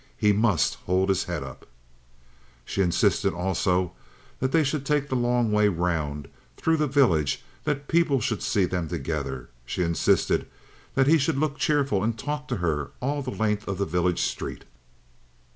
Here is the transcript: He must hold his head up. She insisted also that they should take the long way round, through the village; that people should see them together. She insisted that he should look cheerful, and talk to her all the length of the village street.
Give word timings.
He 0.17 0.33
must 0.33 0.73
hold 0.87 1.09
his 1.09 1.25
head 1.25 1.43
up. 1.43 1.67
She 2.65 2.81
insisted 2.81 3.35
also 3.35 3.91
that 4.39 4.51
they 4.51 4.63
should 4.63 4.83
take 4.83 5.09
the 5.09 5.15
long 5.15 5.51
way 5.51 5.67
round, 5.67 6.27
through 6.57 6.77
the 6.77 6.87
village; 6.87 7.43
that 7.65 7.87
people 7.87 8.19
should 8.19 8.41
see 8.41 8.65
them 8.65 8.87
together. 8.87 9.49
She 9.63 9.83
insisted 9.83 10.47
that 10.95 11.05
he 11.05 11.19
should 11.19 11.37
look 11.37 11.59
cheerful, 11.59 12.03
and 12.03 12.17
talk 12.17 12.47
to 12.47 12.55
her 12.57 12.89
all 12.99 13.21
the 13.21 13.29
length 13.29 13.67
of 13.67 13.77
the 13.77 13.85
village 13.85 14.23
street. 14.23 14.63